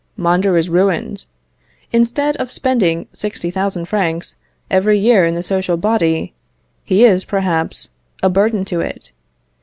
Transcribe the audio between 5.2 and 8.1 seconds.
in the social body, he is, perhaps,